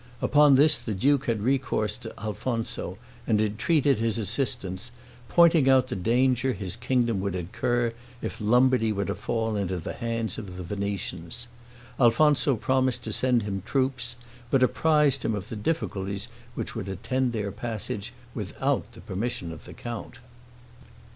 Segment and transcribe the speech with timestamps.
[0.19, 4.89] Upon this the duke had recourse to Alfonso, and entreated his assistance,
[5.29, 9.93] pointing out the danger his kingdom would incur if Lombardy were to fall into the
[9.93, 11.45] hands of the Venetians.
[11.99, 14.15] Alfonso promised to send him troops,
[14.49, 19.65] but apprised him of the difficulties which would attend their passage, without the permission of
[19.65, 20.17] the count.